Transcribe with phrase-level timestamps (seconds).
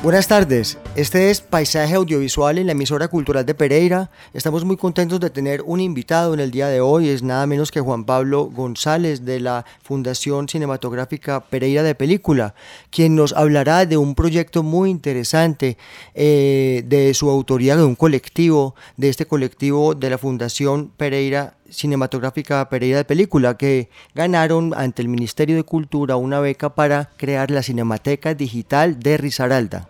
[0.00, 4.12] Buenas tardes, este es Paisaje Audiovisual en la emisora cultural de Pereira.
[4.32, 7.72] Estamos muy contentos de tener un invitado en el día de hoy, es nada menos
[7.72, 12.54] que Juan Pablo González de la Fundación Cinematográfica Pereira de Película,
[12.90, 15.76] quien nos hablará de un proyecto muy interesante
[16.14, 22.68] eh, de su autoría de un colectivo, de este colectivo de la Fundación Pereira cinematográfica
[22.68, 27.62] Pereira de Película, que ganaron ante el Ministerio de Cultura una beca para crear la
[27.62, 29.88] Cinemateca Digital de Risaralda.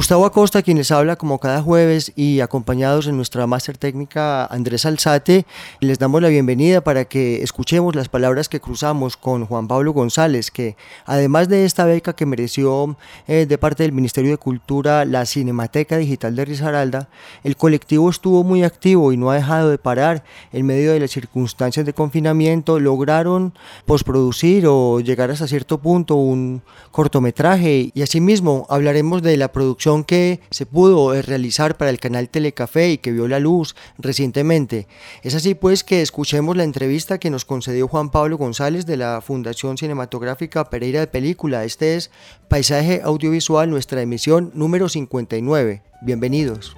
[0.00, 4.86] Gustavo Acosta, quien les habla como cada jueves y acompañados en nuestra máster técnica Andrés
[4.86, 5.44] Alzate,
[5.80, 10.50] les damos la bienvenida para que escuchemos las palabras que cruzamos con Juan Pablo González,
[10.50, 12.96] que además de esta beca que mereció
[13.28, 17.10] eh, de parte del Ministerio de Cultura la Cinemateca Digital de Risaralda,
[17.44, 21.10] el colectivo estuvo muy activo y no ha dejado de parar en medio de las
[21.10, 23.52] circunstancias de confinamiento, lograron
[23.84, 30.40] posproducir o llegar hasta cierto punto un cortometraje y asimismo hablaremos de la producción que
[30.50, 34.86] se pudo eh, realizar para el canal Telecafé y que vio la luz recientemente.
[35.22, 39.20] Es así pues que escuchemos la entrevista que nos concedió Juan Pablo González de la
[39.20, 41.64] Fundación Cinematográfica Pereira de Película.
[41.64, 42.12] Este es
[42.48, 45.82] Paisaje Audiovisual, nuestra emisión número 59.
[46.02, 46.76] Bienvenidos.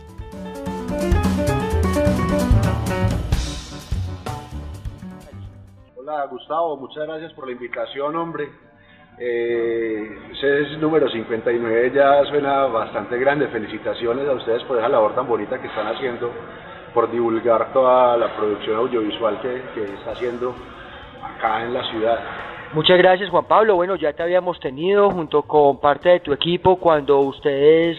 [5.99, 8.72] Hola Gustavo, muchas gracias por la invitación, hombre.
[9.25, 13.47] Eh, es número 59 ya suena bastante grande.
[13.47, 16.29] Felicitaciones a ustedes por esa labor tan bonita que están haciendo,
[16.93, 20.53] por divulgar toda la producción audiovisual que, que está haciendo
[21.23, 22.19] acá en la ciudad.
[22.73, 23.77] Muchas gracias Juan Pablo.
[23.77, 27.97] Bueno, ya te habíamos tenido junto con parte de tu equipo cuando ustedes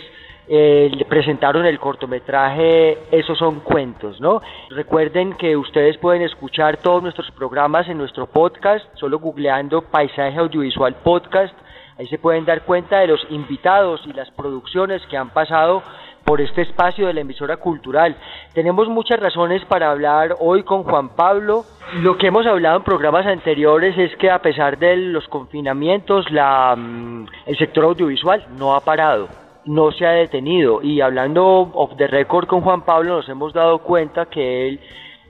[0.55, 4.39] eh, presentaron el cortometraje Esos son cuentos, ¿no?
[4.69, 10.93] Recuerden que ustedes pueden escuchar todos nuestros programas en nuestro podcast, solo googleando Paisaje Audiovisual
[11.03, 11.55] Podcast.
[11.97, 15.81] Ahí se pueden dar cuenta de los invitados y las producciones que han pasado
[16.23, 18.15] por este espacio de la emisora cultural.
[18.53, 21.65] Tenemos muchas razones para hablar hoy con Juan Pablo.
[22.01, 26.75] Lo que hemos hablado en programas anteriores es que a pesar de los confinamientos, la,
[26.77, 30.81] mm, el sector audiovisual no ha parado no se ha detenido.
[30.81, 34.79] Y hablando of the record con Juan Pablo, nos hemos dado cuenta que él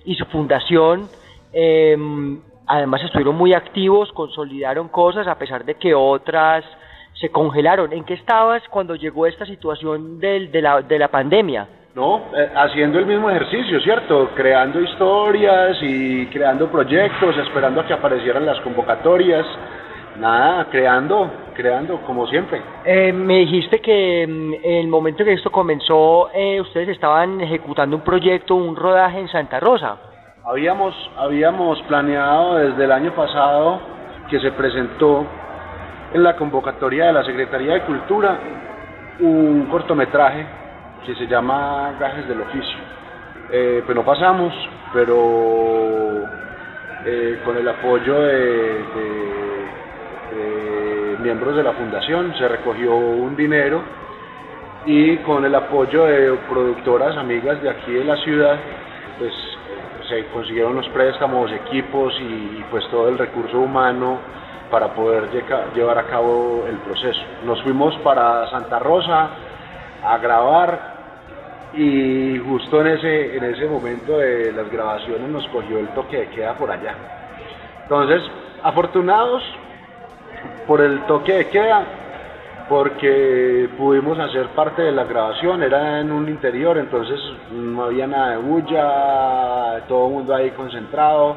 [0.06, 1.08] y su fundación
[1.54, 6.66] em, además estuvieron muy activos, consolidaron cosas a pesar de que otras
[7.14, 7.94] se congelaron.
[7.94, 11.68] ¿En qué estabas cuando llegó esta situación del, de, la, de la pandemia?
[11.96, 14.32] No, eh, haciendo el mismo ejercicio, ¿cierto?
[14.36, 19.46] Creando historias y creando proyectos, esperando a que aparecieran las convocatorias.
[20.20, 22.62] Nada, creando, creando como siempre.
[22.86, 28.04] Eh, me dijiste que en el momento que esto comenzó, eh, ustedes estaban ejecutando un
[28.04, 29.98] proyecto, un rodaje en Santa Rosa.
[30.46, 33.80] Habíamos, habíamos planeado desde el año pasado
[34.30, 35.26] que se presentó
[36.14, 38.38] en la convocatoria de la Secretaría de Cultura
[39.20, 40.46] un cortometraje
[41.06, 42.78] que se llama Gajes del Oficio.
[43.52, 44.54] Eh, pues no pasamos,
[44.94, 46.24] pero
[47.06, 49.43] eh, con el apoyo de
[51.24, 53.82] miembros de la fundación, se recogió un dinero
[54.86, 58.58] y con el apoyo de productoras amigas de aquí de la ciudad,
[59.18, 59.34] pues
[60.10, 64.20] se consiguieron los préstamos, equipos y pues todo el recurso humano
[64.70, 65.30] para poder
[65.74, 67.22] llevar a cabo el proceso.
[67.46, 69.30] Nos fuimos para Santa Rosa
[70.04, 70.94] a grabar
[71.74, 76.30] y justo en ese, en ese momento de las grabaciones nos cogió el toque de
[76.30, 76.96] queda por allá.
[77.84, 78.22] Entonces,
[78.64, 79.42] afortunados
[80.68, 81.86] por el toque de queda,
[82.70, 87.20] porque pudimos hacer parte de la grabación, era en un interior, entonces
[87.52, 91.36] no había nada de bulla, todo el mundo ahí concentrado,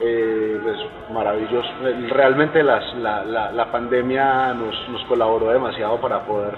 [0.00, 0.76] eh, pues
[1.12, 1.68] maravilloso.
[2.10, 6.54] Realmente la, la, la, pandemia nos, nos, colaboró demasiado para poder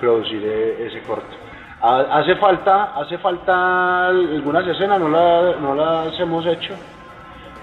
[0.00, 1.34] producir e, ese corto.
[1.80, 6.74] Hace falta, hace falta algunas escenas, no, la, no las hemos hecho,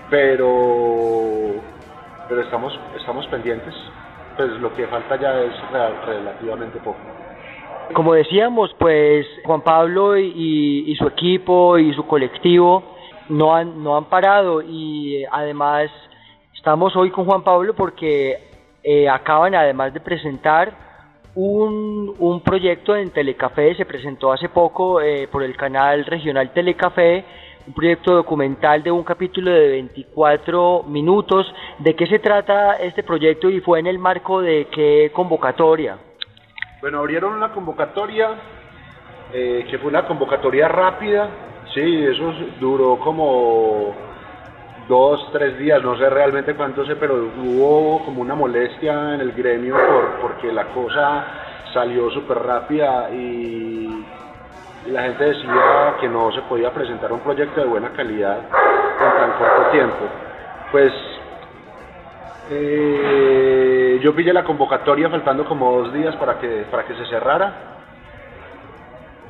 [0.09, 1.53] pero,
[2.29, 3.73] pero estamos, estamos pendientes,
[4.37, 5.53] pues lo que falta ya es
[6.05, 6.99] relativamente poco.
[7.93, 12.95] Como decíamos, pues Juan Pablo y, y su equipo y su colectivo
[13.29, 15.89] no han, no han parado y además
[16.53, 18.37] estamos hoy con Juan Pablo porque
[18.83, 20.71] eh, acaban además de presentar
[21.35, 27.23] un, un, proyecto en Telecafé, se presentó hace poco eh, por el canal regional Telecafé,
[27.67, 31.53] un proyecto documental de un capítulo de 24 minutos.
[31.79, 35.97] ¿De qué se trata este proyecto y fue en el marco de qué convocatoria?
[36.81, 38.29] Bueno, abrieron una convocatoria
[39.31, 41.29] eh, que fue una convocatoria rápida,
[41.73, 43.93] sí, eso duró como
[44.87, 49.33] dos, tres días, no sé realmente cuánto sé, pero hubo como una molestia en el
[49.33, 51.27] gremio por, porque la cosa
[51.73, 54.03] salió súper rápida y,
[54.87, 59.31] la gente decía que no se podía presentar un proyecto de buena calidad en tan
[59.33, 60.05] corto tiempo.
[60.71, 60.93] Pues
[62.51, 67.53] eh, yo pillé la convocatoria faltando como dos días para que, para que se cerrara.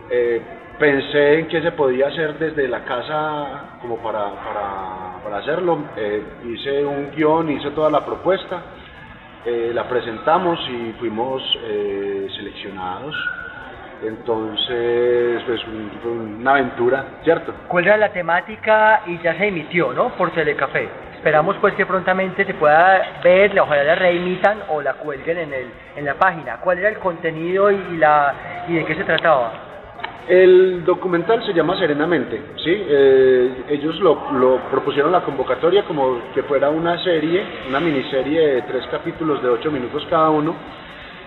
[0.10, 0.42] Eh,
[0.78, 5.80] pensé en qué se podía hacer desde la casa como para, para, para hacerlo.
[5.98, 8.62] Eh, hice un guion, hice toda la propuesta,
[9.46, 11.42] la presentamos y fuimos
[12.36, 13.16] seleccionados.
[14.04, 15.62] Entonces, pues
[16.02, 17.54] fue una aventura, ¿cierto?
[17.68, 20.10] ¿Cuál era la temática y ya se emitió, ¿no?
[20.10, 20.88] Por Telecafé.
[21.16, 25.68] Esperamos pues que prontamente se pueda ver, ojalá la reimitan o la cuelguen en, el,
[25.98, 26.58] en la página.
[26.62, 29.52] ¿Cuál era el contenido y, la, y de qué se trataba?
[30.30, 32.86] El documental se llama Serenamente, ¿sí?
[32.88, 38.62] Eh, ellos lo, lo, propusieron la convocatoria como que fuera una serie, una miniserie de
[38.62, 40.56] tres capítulos de ocho minutos cada uno.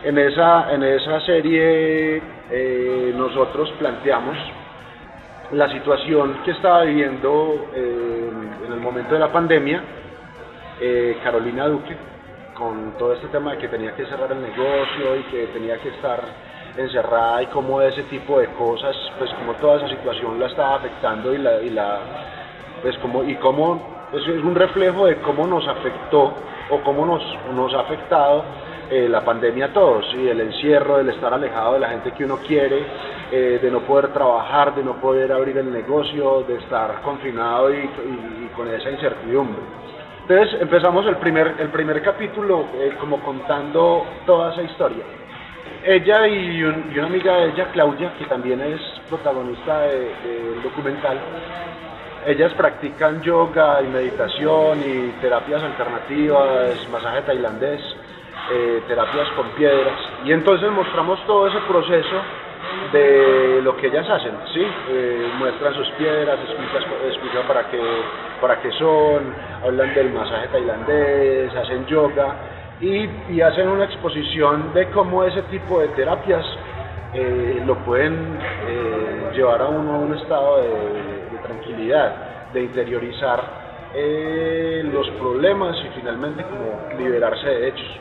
[0.05, 2.21] En esa, en esa serie
[2.51, 4.37] eh, nosotros planteamos
[5.53, 8.31] la situación que estaba viviendo eh,
[8.67, 9.81] en el momento de la pandemia
[10.81, 11.97] eh, Carolina Duque,
[12.55, 15.91] con todo este tema de que tenía que cerrar el negocio y que tenía que
[15.91, 16.21] estar
[16.77, 21.33] encerrada y cómo ese tipo de cosas, pues como toda esa situación la estaba afectando
[21.33, 22.01] y la, y la
[22.83, 26.35] pues como, y cómo, pues es un reflejo de cómo nos afectó
[26.71, 27.23] o cómo nos,
[27.55, 28.43] nos ha afectado
[28.91, 32.25] eh, la pandemia a todos, y el encierro, el estar alejado de la gente que
[32.25, 32.85] uno quiere,
[33.31, 37.79] eh, de no poder trabajar, de no poder abrir el negocio, de estar confinado y,
[37.79, 39.63] y, con esa incertidumbre.
[40.29, 45.05] Entonces empezamos el primer, el primer capítulo eh, como contando toda esa historia.
[45.85, 51.19] Ella y, una amiga de ella, Claudia, que también es protagonista del documental,
[52.25, 57.81] ellas practican yoga y meditación y terapias alternativas, masaje tailandés,
[58.51, 59.99] eh, terapias con piedras.
[60.25, 62.17] Y entonces mostramos todo ese proceso
[62.93, 64.67] de lo que ellas hacen, ¿sí?
[64.91, 66.39] Eh, muestran sus piedras,
[67.07, 67.81] explican, para, qué,
[68.41, 69.35] para qué son,
[69.65, 72.37] hablan del masaje tailandés, hacen yoga
[72.83, 76.45] y, hacen una exposición de cómo ese tipo de terapias
[77.15, 83.41] eh, lo pueden eh, llevar a uno a un estado de, tranquilidad, de interiorizar
[83.95, 87.99] eh, los problemas y finalmente como liberarse de hechos.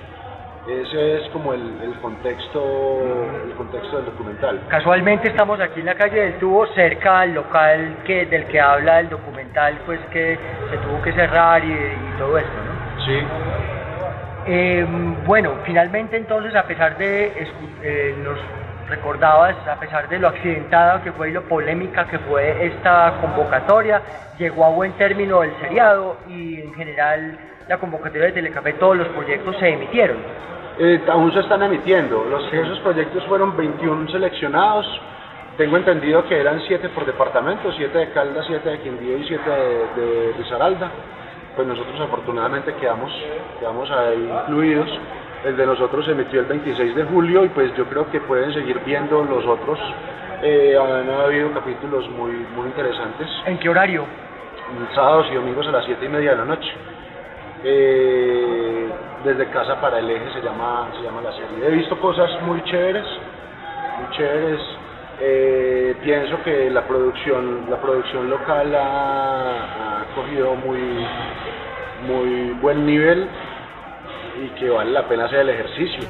[0.67, 3.01] Ese es como el, contexto
[3.45, 4.61] el contexto del documental.
[4.67, 8.99] Casualmente estamos aquí en la calle del Tubo, cerca al local que del que habla
[8.99, 10.37] el documental, pues que
[10.69, 13.05] se tuvo que cerrar y, y todo esto, ¿no?
[13.05, 13.19] Sí.
[14.47, 14.85] Eh,
[15.25, 17.31] bueno, finalmente entonces, a pesar de,
[17.83, 18.37] eh, nos
[18.87, 24.01] recordabas, a pesar de lo accidentada que fue y lo polémica que fue esta convocatoria,
[24.37, 27.37] llegó a buen término el seriado y en general
[27.71, 30.17] la convocatoria de Telecafé, todos los proyectos se emitieron.
[30.77, 34.85] Eh, aún se están emitiendo, los, esos proyectos fueron 21 seleccionados,
[35.57, 39.49] tengo entendido que eran 7 por departamento, 7 de Caldas, 7 de Quindío y 7
[39.49, 40.91] de, de Risaralda
[41.55, 43.11] pues nosotros afortunadamente quedamos,
[43.59, 44.89] quedamos ahí incluidos.
[45.43, 48.53] El de nosotros se emitió el 26 de julio y pues yo creo que pueden
[48.53, 49.79] seguir viendo los otros.
[50.43, 53.27] Eh, han habido capítulos muy, muy interesantes.
[53.45, 54.05] ¿En qué horario?
[54.95, 56.71] Sábados y domingos a las 7 y media de la noche.
[57.63, 58.89] Eh,
[59.23, 61.67] desde casa para el eje se llama, se llama la serie.
[61.67, 63.05] He visto cosas muy chéveres,
[63.99, 64.59] muy chéveres.
[65.19, 71.05] Eh, pienso que la producción, la producción local ha, ha cogido muy,
[72.07, 73.27] muy buen nivel
[74.43, 76.09] y que vale la pena hacer el ejercicio.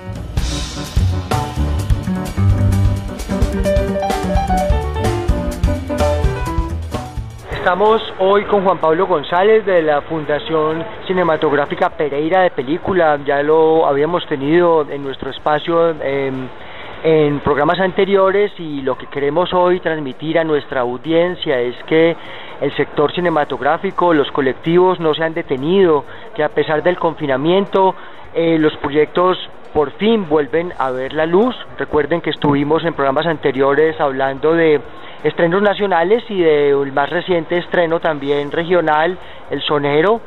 [7.61, 13.19] Estamos hoy con Juan Pablo González de la Fundación Cinematográfica Pereira de Película.
[13.23, 19.79] Ya lo habíamos tenido en nuestro espacio en programas anteriores y lo que queremos hoy
[19.79, 22.17] transmitir a nuestra audiencia es que
[22.61, 26.03] el sector cinematográfico, los colectivos no se han detenido,
[26.33, 27.93] que a pesar del confinamiento
[28.33, 29.37] eh, los proyectos
[29.71, 31.55] por fin vuelven a ver la luz.
[31.77, 34.81] Recuerden que estuvimos en programas anteriores hablando de
[35.23, 39.17] estrenos nacionales y de un más reciente estreno también regional,
[39.49, 40.21] El Sonero,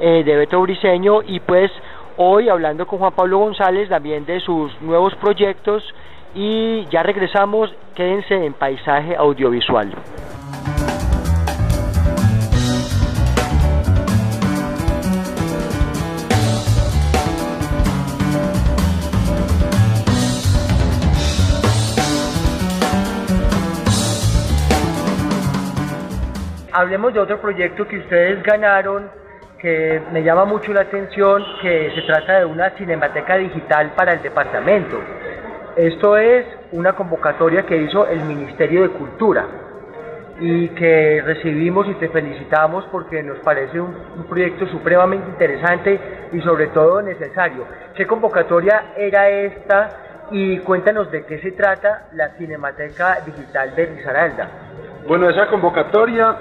[0.00, 1.70] eh, de Beto Briseño, y pues
[2.16, 5.82] hoy hablando con Juan Pablo González también de sus nuevos proyectos
[6.34, 9.92] y ya regresamos, quédense en paisaje audiovisual.
[26.78, 29.10] Hablemos de otro proyecto que ustedes ganaron
[29.58, 34.22] que me llama mucho la atención, que se trata de una cinemateca digital para el
[34.22, 34.96] departamento.
[35.74, 39.44] Esto es una convocatoria que hizo el Ministerio de Cultura
[40.38, 43.96] y que recibimos y te felicitamos porque nos parece un,
[44.28, 46.00] proyecto supremamente interesante
[46.32, 47.64] y sobre todo necesario.
[47.96, 54.48] ¿Qué convocatoria era esta y cuéntanos de qué se trata la Cinemateca Digital de Risaralda?
[55.08, 56.36] Bueno, esa convocatoria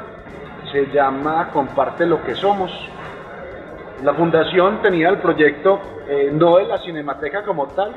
[0.72, 2.72] se llama Comparte lo que somos
[4.04, 7.96] la fundación tenía el proyecto eh, no de la cinemateca como tal,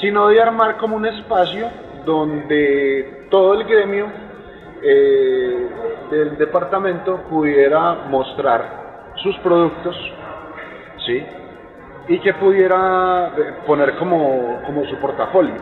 [0.00, 1.68] sino de armar como un espacio
[2.06, 4.06] donde todo el gremio
[4.82, 5.68] eh,
[6.10, 9.96] del departamento pudiera mostrar sus productos,
[11.04, 11.22] ¿sí?
[12.08, 15.56] Y que pudiera eh, poner como, su portafolio.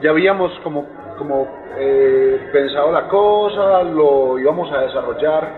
[0.00, 0.86] Ya habíamos como,
[1.18, 1.48] como
[2.52, 5.50] pensado la cosa, lo íbamos a desarrollar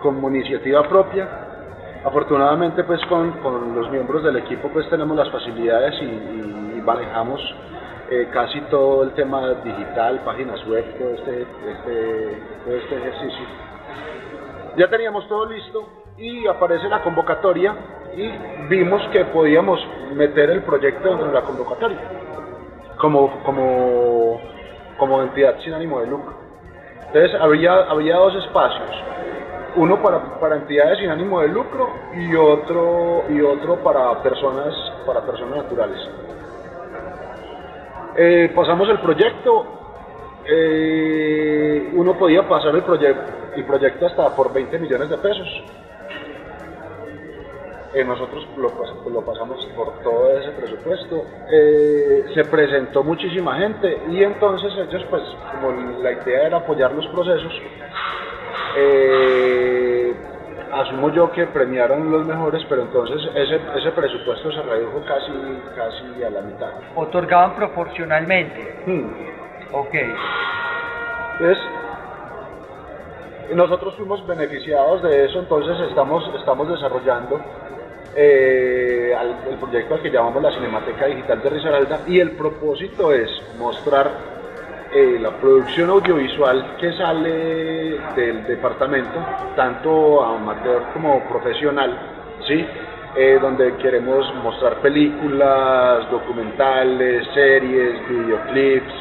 [0.00, 1.28] como iniciativa propia.
[2.04, 7.40] Afortunadamente pues con, con, los miembros del equipo pues tenemos las facilidades y, manejamos
[8.12, 13.44] eh, casi todo el tema digital, páginas web, todo este, este, todo este ejercicio.
[14.76, 17.74] Ya teníamos todo listo y aparece la convocatoria
[18.16, 18.30] y
[18.68, 19.84] vimos que podíamos
[20.14, 21.98] meter el proyecto dentro de la convocatoria
[22.96, 24.40] como, como,
[24.98, 26.34] como entidad sin ánimo de lucro.
[27.06, 28.90] Entonces había, había dos espacios.
[29.76, 34.74] Uno para, para, entidades sin ánimo de lucro y otro y otro para personas
[35.06, 35.98] para personas naturales.
[38.16, 39.66] Eh, pasamos el proyecto.
[40.46, 45.48] Eh, uno podía pasar el proyecto el proyecto hasta por 20 millones de pesos
[47.96, 48.72] eh, nosotros lo,
[49.10, 55.22] lo, pasamos por todo ese presupuesto se presentó muchísima gente y entonces ellos pues
[55.52, 55.72] como
[56.02, 57.52] la idea era apoyar los procesos
[58.76, 60.14] eh,
[60.72, 65.32] asumo yo que premiaron los mejores, pero entonces ese, ese presupuesto se redujo casi,
[65.74, 66.70] casi a la mitad.
[66.94, 68.82] ¿Otorgaban proporcionalmente?
[68.86, 69.08] Hmm.
[69.72, 69.94] Ok.
[71.38, 71.64] Entonces,
[73.54, 77.40] nosotros fuimos beneficiados de eso, entonces estamos, estamos desarrollando
[78.16, 79.14] eh,
[79.50, 84.10] el proyecto al que llamamos la Cinemateca Digital de Risaralda y el propósito es mostrar
[84.94, 89.18] eh, la producción audiovisual que sale del departamento,
[89.54, 91.98] tanto amateur como profesional,
[92.46, 92.66] ¿sí?
[93.16, 98.92] Eh, donde queremos mostrar películas, documentales, series, videoclips,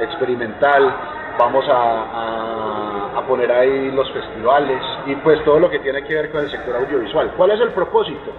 [0.00, 0.94] experimental,
[1.38, 6.30] vamos a, a, poner ahí los festivales y pues todo lo que tiene que ver
[6.30, 7.32] con el sector audiovisual.
[7.36, 8.32] ¿Cuál es el propósito?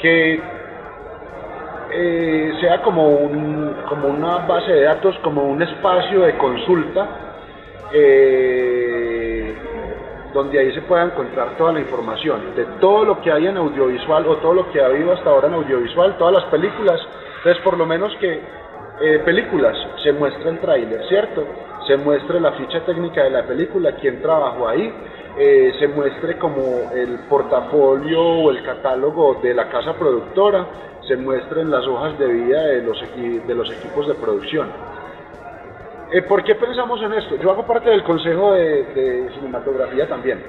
[0.00, 0.40] Que
[1.90, 7.08] eh, sea como, un, como una base de datos, como un espacio de consulta,
[7.92, 9.54] eh,
[10.32, 14.26] donde ahí se pueda encontrar toda la información de todo lo que hay en audiovisual
[14.26, 17.00] o todo lo que ha habido hasta ahora en audiovisual, todas las películas.
[17.38, 18.40] Entonces, por lo menos que
[19.00, 21.46] eh, películas se muestra el tráiler, ¿cierto?
[21.88, 24.92] Se muestre la ficha técnica de la película, quién trabajó ahí,
[25.80, 30.66] se muestre como el portafolio o el catálogo de la casa productora,
[31.08, 33.00] se muestren las hojas de vida de los,
[33.46, 34.68] de los equipos de producción.
[36.10, 37.36] Eh, ¿Por qué pensamos en esto?
[37.36, 40.42] Yo hago parte del Consejo de, Cinematografía también.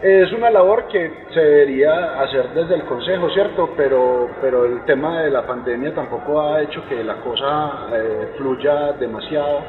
[0.00, 3.70] Es una labor que se debería hacer desde el Consejo, ¿cierto?
[3.76, 8.92] Pero, pero el tema de la pandemia tampoco ha hecho que la cosa eh, fluya
[8.92, 9.60] demasiado.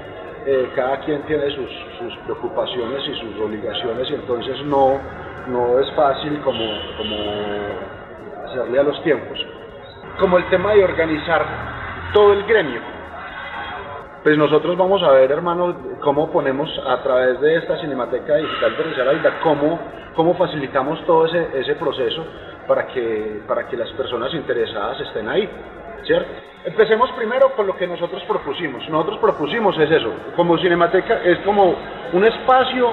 [0.46, 1.70] Eh, cada quien tiene sus,
[2.00, 5.00] sus, preocupaciones y sus obligaciones y entonces no,
[5.48, 6.66] no es fácil como,
[6.98, 7.16] como
[8.46, 9.40] hacerle a los tiempos,
[10.20, 11.46] como el tema de organizar
[12.14, 12.82] todo el gremio.
[14.24, 18.84] Pues nosotros vamos a ver, hermanos, cómo ponemos a través de esta Cinemateca Digital de
[18.84, 19.80] Risaralda, cómo,
[20.16, 22.26] cómo facilitamos todo ese, ese proceso
[22.68, 25.50] para que, para que las personas interesadas estén ahí.
[26.06, 26.32] ¿Cierto?
[26.66, 28.88] Empecemos primero con lo que nosotros propusimos.
[28.90, 31.76] Nosotros propusimos es eso, como Cinemateca es como
[32.14, 32.92] un espacio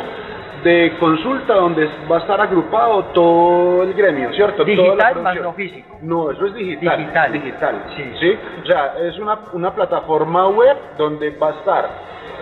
[0.64, 4.64] de consulta donde va a estar agrupado todo el gremio, ¿cierto?
[4.64, 5.98] Digital más no físico.
[6.02, 6.98] No, eso es digital.
[6.98, 7.32] Digital.
[7.32, 8.38] Digital, sí.
[8.62, 11.90] O sea, es una, una plataforma web donde va a estar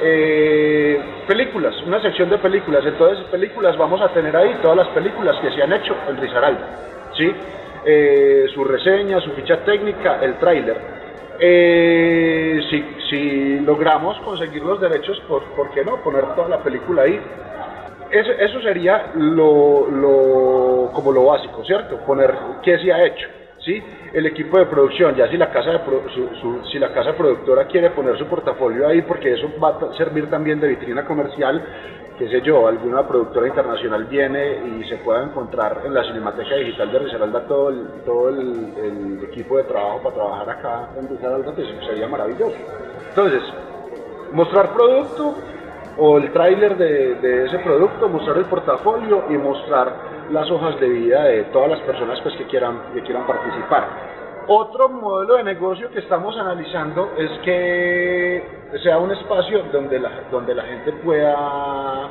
[0.00, 2.84] eh, películas, una sección de películas.
[2.84, 6.66] Entonces, películas vamos a tener ahí todas las películas que se han hecho en Risaralda,
[7.16, 7.32] ¿sí?
[7.90, 10.76] Eh, su reseña, su ficha técnica, el tráiler.
[11.40, 15.96] Eh, si, si, logramos conseguir los derechos, ¿por, ¿por, qué no?
[16.02, 17.18] Poner toda la película ahí.
[18.10, 21.96] Eso, eso sería lo, lo, como lo básico, ¿cierto?
[22.04, 23.26] Poner qué se ha hecho,
[23.64, 23.82] ¿sí?
[24.12, 25.78] El equipo de producción, ya si la casa de
[26.42, 30.28] su, si la casa productora quiere poner su portafolio ahí, porque eso va a servir
[30.28, 31.64] también de vitrina comercial,
[32.18, 36.90] qué sé yo, alguna productora internacional viene y se pueda encontrar en la Cinemateca Digital
[36.90, 41.68] de Risaralda todo el, todo el, equipo de trabajo para trabajar acá en Risaralda, pues
[41.86, 42.56] sería maravilloso.
[43.10, 43.42] Entonces,
[44.32, 45.34] mostrar producto
[45.96, 49.92] o el tráiler de, de, ese producto, mostrar el portafolio y mostrar
[50.30, 54.17] las hojas de vida de todas las personas pues, que, quieran, que quieran participar.
[54.50, 58.42] Otro modelo de negocio que estamos analizando es que
[58.82, 62.08] sea un espacio donde la, donde la gente pueda,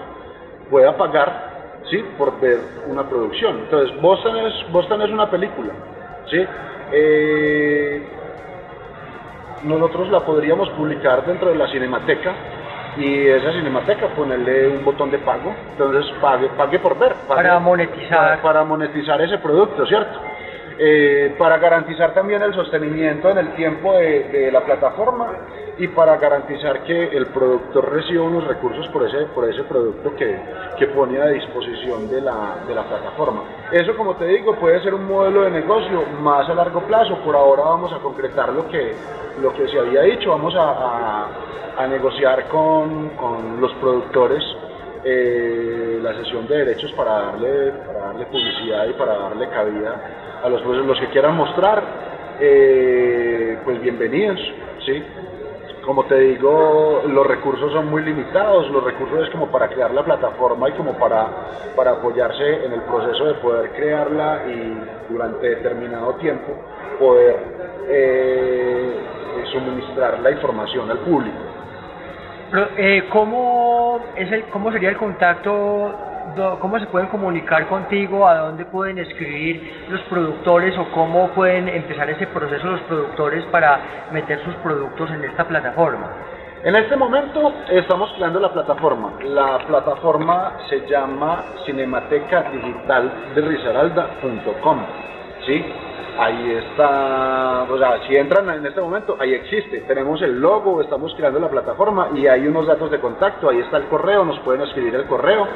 [0.69, 1.97] pueda pagar ¿sí?
[2.15, 3.61] por ver una producción.
[3.61, 5.73] Entonces, Boston es, Boston es una película.
[6.29, 6.45] ¿sí?
[6.91, 8.07] Eh,
[9.63, 12.35] nosotros la podríamos publicar dentro de la cinemateca
[12.97, 17.13] y esa cinemateca ponerle un botón de pago, entonces pague, pague por ver.
[17.27, 18.41] para monetizar.
[18.41, 20.19] para monetizar ese producto, ¿cierto?
[20.79, 25.33] Eh, para garantizar también el sostenimiento en el tiempo de, la plataforma
[25.79, 30.39] y para garantizar que el productor reciba unos recursos por ese, por ese producto que,
[30.77, 33.41] que pone a disposición de la, de la plataforma.
[33.71, 37.17] Eso, como te digo, puede ser un modelo de negocio más a largo plazo.
[37.25, 38.93] Por ahora vamos a concretar lo que,
[39.41, 41.27] lo que se había dicho, vamos a,
[41.77, 44.43] a, negociar con, con los productores
[45.09, 50.01] eh, la sesión de derechos para darle, para darle publicidad y para darle cabida
[50.43, 51.81] a los, los que quieran mostrar,
[52.41, 54.37] eh, pues bienvenidos,
[54.85, 55.01] ¿sí?
[55.85, 60.03] Como te digo, los recursos son muy limitados, los recursos es como para crear la
[60.03, 61.27] plataforma y como para,
[61.73, 64.77] para apoyarse en el proceso de poder crearla y
[65.09, 66.51] durante determinado tiempo
[66.99, 67.37] poder
[67.87, 68.93] eh,
[69.53, 71.46] suministrar la información al público.
[72.77, 75.95] Eh, ¿cómo, es el, ¿Cómo sería el contacto
[76.59, 82.09] cómo se pueden comunicar contigo, a dónde pueden escribir los productores o cómo pueden empezar
[82.09, 83.79] ese proceso los productores para
[84.11, 86.07] meter sus productos en esta plataforma.
[86.63, 89.13] En este momento estamos creando la plataforma.
[89.23, 93.41] La plataforma se llama Cinemateca Digital de.
[95.45, 95.65] ¿sí?
[96.19, 99.81] Ahí está, o sea, si entran en este momento, ahí existe.
[99.81, 103.49] Tenemos el logo, estamos creando la plataforma y hay unos datos de contacto.
[103.49, 105.47] Ahí está el correo, nos pueden escribir el correo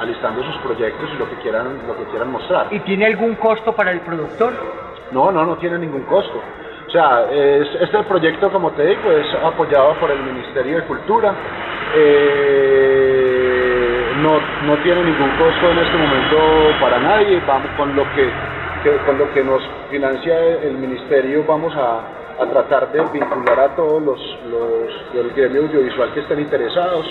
[0.00, 2.66] alistando sus proyectos y lo que quieran, lo que quieran mostrar.
[2.70, 4.52] ¿Y tiene algún costo para el productor?
[5.12, 6.40] No, no, no tiene ningún costo.
[6.86, 11.34] O sea, este proyecto, como te digo, es apoyado por el Ministerio de Cultura.
[11.96, 12.94] Eh,
[14.18, 16.36] no, no tiene ningún costo en este momento
[16.80, 17.42] para nadie.
[17.46, 18.30] Vamos con lo que,
[19.06, 24.02] con lo que nos financia el ministerio vamos a, a tratar de vincular a todos
[24.02, 24.20] los,
[24.50, 27.06] los del gremio audiovisual que estén interesados.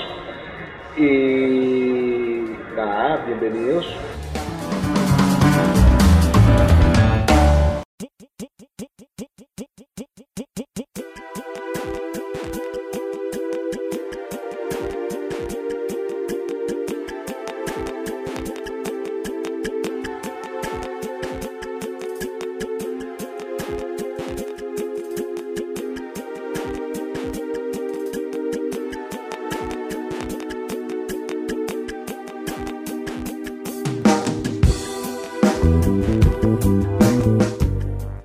[0.95, 3.87] Y nada, bienvenidos.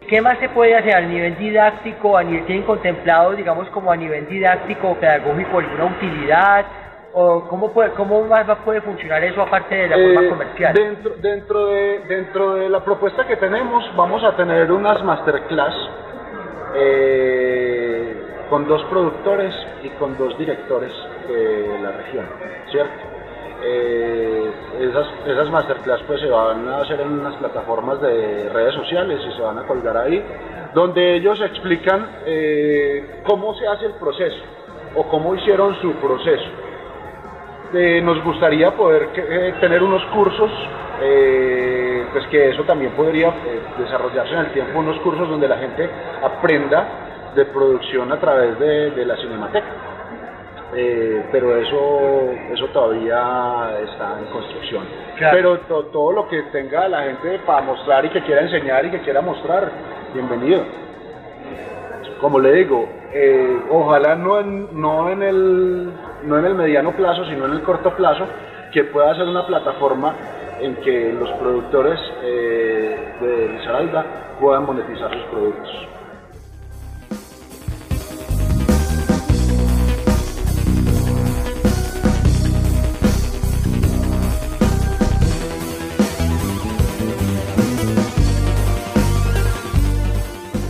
[0.08, 2.16] ¿Qué más se puede hacer a nivel didáctico?
[2.16, 6.64] A nivel, ¿Tienen contemplado, digamos, como a nivel didáctico o pedagógico alguna utilidad?
[7.12, 10.74] ¿O cómo, puede, cómo más puede funcionar eso aparte de la forma eh, comercial?
[10.74, 15.74] Dentro, dentro, de, dentro de la propuesta que tenemos, vamos a tener unas masterclass
[16.74, 18.16] eh,
[18.48, 20.92] con dos productores y con dos directores
[21.28, 22.26] de la región,
[22.70, 23.17] ¿cierto?
[23.60, 29.20] Eh, esas, esas masterclass pues se van a hacer en unas plataformas de redes sociales
[29.28, 30.24] y se van a colgar ahí,
[30.74, 34.38] donde ellos explican eh, cómo se hace el proceso
[34.94, 36.48] o cómo hicieron su proceso.
[37.74, 39.08] Eh, nos gustaría poder
[39.60, 40.50] tener unos cursos,
[42.12, 43.32] pues que eso también podría
[43.76, 45.90] desarrollarse en el tiempo, unos cursos donde la gente
[46.22, 46.88] aprenda
[47.34, 49.87] de producción a través de, de la cinemateca.
[50.74, 54.84] Eh, pero eso eso todavía está en construcción.
[55.18, 59.00] Pero todo lo que tenga la gente para mostrar y que quiera enseñar y que
[59.00, 59.70] quiera mostrar,
[60.12, 60.62] bienvenido.
[62.20, 65.92] Como le digo, eh, ojalá no en, no, en el,
[66.24, 68.26] no en el mediano plazo, sino en el corto plazo,
[68.72, 70.14] que pueda ser una plataforma
[70.60, 74.04] en que los productores eh, de Risaralda
[74.40, 75.88] puedan monetizar sus productos.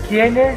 [0.08, 0.56] ¿Quiénes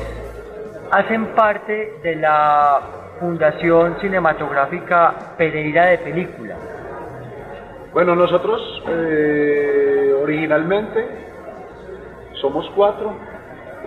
[0.91, 2.79] hacen parte de la
[3.19, 6.55] Fundación Cinematográfica Pereira de Película?
[7.91, 11.05] Bueno, nosotros eh, originalmente
[12.39, 13.13] somos cuatro,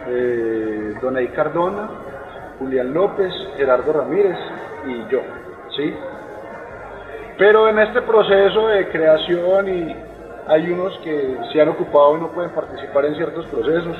[0.06, 1.88] eh, Donay Cardona,
[2.58, 4.36] Julián López, Gerardo Ramírez
[4.86, 5.22] y yo,
[5.74, 5.94] ¿sí?
[7.38, 9.96] Pero en este proceso de creación y
[10.46, 13.96] hay unos que se han ocupado y no pueden participar en ciertos procesos,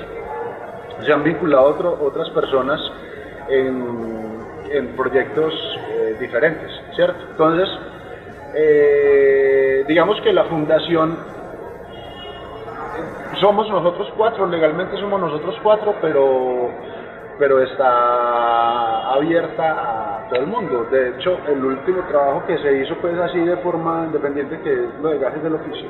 [1.03, 2.81] se han vinculado otras personas
[3.49, 3.85] en,
[4.97, 5.55] proyectos
[5.91, 7.19] eh, diferentes, ¿cierto?
[7.31, 7.69] Entonces,
[8.55, 11.17] eh, digamos que la fundación,
[13.41, 16.71] somos nosotros cuatro, legalmente somos nosotros cuatro, pero,
[17.39, 20.87] pero está abierta a todo el mundo.
[20.91, 24.95] De hecho, el último trabajo que se hizo pues así de forma independiente, que es
[25.01, 25.89] lo de gajes del oficio,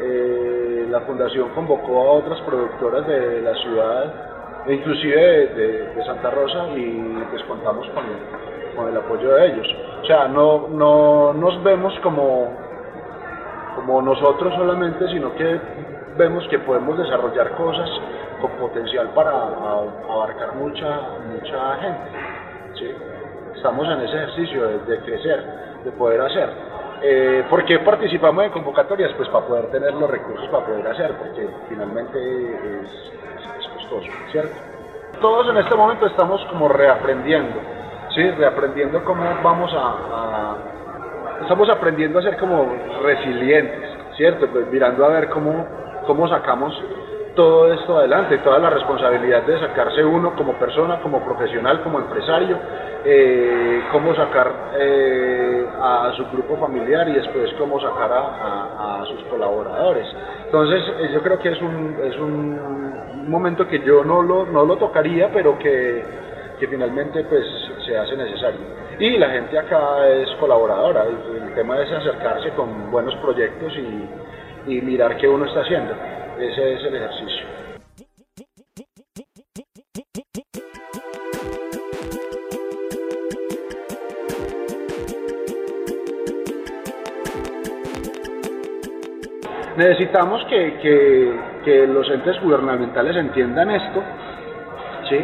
[0.00, 4.14] eh, la fundación convocó a otras productoras de la ciudad,
[4.68, 9.66] inclusive de, Santa Rosa, y pues contamos con, el apoyo de ellos.
[10.02, 12.52] O sea, no, no nos vemos como,
[14.02, 15.60] nosotros solamente, sino que
[16.16, 17.88] vemos que podemos desarrollar cosas
[18.40, 21.00] con potencial para abarcar mucha,
[21.32, 23.06] mucha gente.
[23.54, 25.44] Estamos en ese ejercicio de crecer,
[25.84, 26.75] de poder hacer.
[27.08, 29.12] Eh, ¿Por qué participamos en convocatorias?
[29.12, 33.12] Pues para poder tener los recursos para poder hacer, porque finalmente es,
[33.74, 34.56] costoso, ¿cierto?
[35.20, 37.60] Todos en este momento estamos como reaprendiendo,
[38.12, 38.28] ¿sí?
[38.32, 40.56] Reaprendiendo cómo vamos a,
[41.42, 44.48] estamos aprendiendo a ser como resilientes, ¿cierto?
[44.48, 45.64] Pues mirando a ver cómo,
[46.08, 46.74] cómo sacamos
[47.36, 52.58] todo esto adelante, toda la responsabilidad de sacarse uno como persona, como profesional, como empresario,
[53.04, 60.08] eh, cómo sacar eh, a su grupo familiar y después cómo sacar a, sus colaboradores.
[60.46, 64.64] Entonces eh, yo creo que es un, es un momento que yo no lo, no
[64.64, 66.02] lo tocaría, pero que,
[66.58, 67.44] que finalmente pues
[67.86, 68.60] se hace necesario.
[68.98, 74.82] Y la gente acá es colaboradora, el, tema es acercarse con buenos proyectos y, y
[74.82, 75.94] mirar qué uno está haciendo.
[76.38, 77.46] Ese es el ejercicio.
[89.76, 90.78] Necesitamos que,
[91.64, 94.02] que, los entes gubernamentales entiendan esto,
[95.08, 95.18] ¿sí?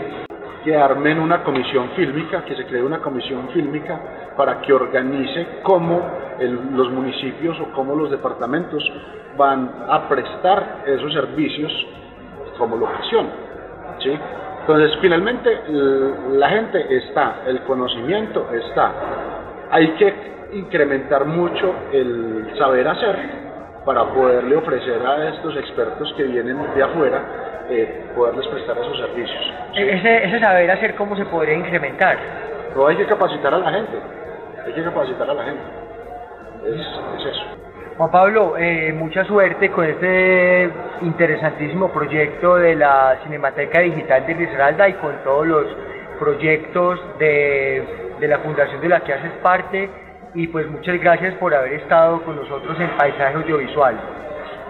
[0.65, 3.99] que armen una comisión fílmica, que se cree una comisión fílmica
[4.37, 8.83] para que organice cómo los municipios o cómo los departamentos
[9.37, 11.73] van a prestar esos servicios
[12.59, 13.27] como locación.
[14.01, 14.19] ¿sí?
[14.61, 15.61] Entonces, finalmente,
[16.33, 18.93] la gente está, el conocimiento está.
[19.71, 23.17] Hay que incrementar mucho el saber hacer
[23.85, 29.53] para poderle ofrecer a estos expertos que vienen de afuera, eh, poderles prestar esos servicios.
[29.75, 32.17] Ese, ese saber hacer, ¿cómo se podría incrementar?
[32.77, 33.99] No hay que capacitar a la gente,
[34.65, 35.63] hay que capacitar a la gente.
[36.65, 36.81] Es,
[37.19, 37.43] es eso.
[37.99, 40.71] Juan Pablo, eh, mucha suerte con este
[41.03, 45.67] interesantísimo proyecto de la Cinemateca Digital de Risaralda y con todos los
[46.19, 49.91] proyectos de, de la fundación de la que haces parte
[50.35, 53.97] y pues muchas gracias por haber estado con nosotros en Paisaje Audiovisual.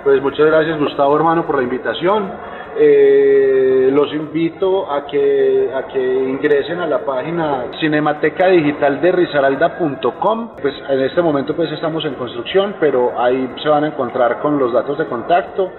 [0.03, 2.33] Pues muchas gracias Gustavo hermano por la invitación.
[2.77, 10.57] Eh, los invito a que, a que ingresen a la página cinemateca digital de risaralda.com.
[10.61, 14.59] Pues en este momento pues estamos en construcción, pero ahí se van a encontrar con
[14.59, 15.71] los datos de contacto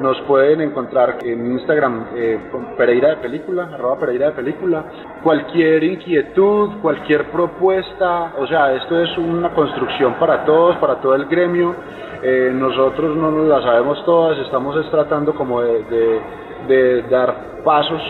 [0.00, 2.38] Nos pueden encontrar en Instagram eh,
[2.76, 4.84] Pereira de Película, arroba Pereira de Película.
[5.22, 11.26] Cualquier inquietud, cualquier propuesta, o sea, esto es una construcción para todos, para todo el
[11.26, 11.74] gremio.
[12.22, 16.20] Eh, nosotros no nos la sabemos todas, estamos tratando como de,
[16.66, 18.00] de dar pasos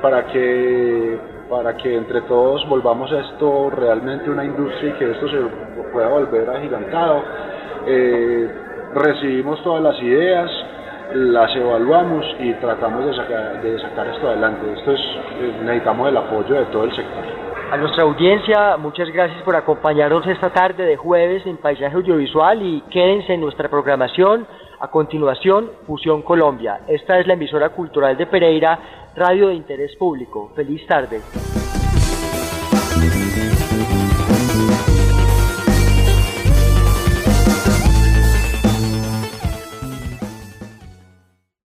[0.00, 1.18] para que
[1.48, 5.38] para que entre todos volvamos esto realmente una industria y que esto se
[5.92, 7.22] pueda volver agigantado.
[7.86, 8.50] Eh,
[8.94, 10.50] recibimos todas las ideas,
[11.14, 14.72] las evaluamos y tratamos de sacar, de sacar esto adelante.
[14.72, 17.24] Esto es, eh, necesitamos el apoyo de todo el sector.
[17.70, 22.80] A nuestra audiencia, muchas gracias por acompañarnos esta tarde de jueves en Paisaje Audiovisual y
[22.90, 24.46] quédense en nuestra programación.
[24.78, 26.80] A continuación, Fusión Colombia.
[26.86, 28.78] Esta es la emisora cultural de Pereira,
[29.16, 30.52] radio de interés público.
[30.54, 31.20] Feliz tarde.